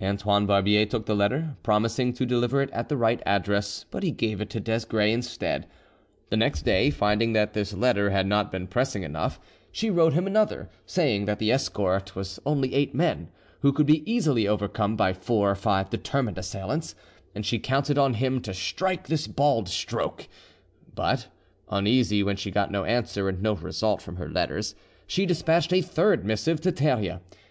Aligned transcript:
Antoine 0.00 0.46
Barbier 0.46 0.86
took 0.86 1.04
the 1.04 1.14
letter, 1.14 1.54
promising 1.62 2.14
to 2.14 2.24
deliver 2.24 2.62
it 2.62 2.70
at 2.70 2.88
the 2.88 2.96
right 2.96 3.20
address; 3.26 3.84
but 3.90 4.02
he 4.02 4.10
gave 4.10 4.40
it 4.40 4.48
to 4.48 4.58
Desgrais 4.58 5.12
instead. 5.12 5.66
The 6.30 6.36
next 6.38 6.62
day, 6.62 6.88
finding 6.88 7.34
that 7.34 7.52
this 7.52 7.74
letter 7.74 8.08
had 8.08 8.26
not 8.26 8.50
been 8.50 8.68
pressing 8.68 9.02
enough, 9.02 9.38
she 9.70 9.90
wrote 9.90 10.14
him 10.14 10.26
another, 10.26 10.70
saying 10.86 11.26
that 11.26 11.38
the 11.38 11.52
escort 11.52 12.16
was 12.16 12.40
only 12.46 12.72
eight 12.72 12.94
men, 12.94 13.28
who 13.60 13.70
could 13.70 13.84
be 13.84 14.02
easily 14.10 14.48
overcome 14.48 14.96
by 14.96 15.12
four 15.12 15.50
or 15.50 15.54
five 15.54 15.90
determined 15.90 16.38
assailants, 16.38 16.94
and 17.34 17.44
she 17.44 17.58
counted 17.58 17.98
on 17.98 18.14
him 18.14 18.40
to 18.40 18.54
strike 18.54 19.08
this 19.08 19.26
bald 19.26 19.68
stroke. 19.68 20.26
But, 20.94 21.28
uneasy 21.68 22.22
when 22.22 22.36
she 22.38 22.50
got 22.50 22.70
no 22.70 22.84
answer 22.84 23.28
and 23.28 23.42
no 23.42 23.52
result 23.52 24.00
from 24.00 24.16
her 24.16 24.30
letters, 24.30 24.74
she 25.06 25.26
despatched 25.26 25.70
a 25.74 25.82
third 25.82 26.24
missive 26.24 26.62
to 26.62 26.72
Theria. 26.72 27.20